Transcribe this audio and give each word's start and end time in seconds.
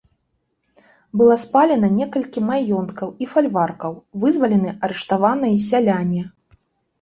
Было 1.19 1.35
спалена 1.43 1.89
некалькі 1.97 2.39
маёнткаў 2.47 3.07
і 3.25 3.27
фальваркаў, 3.35 3.93
вызвалены 4.25 4.69
арыштаваныя 4.89 5.55
сяляне. 5.69 6.25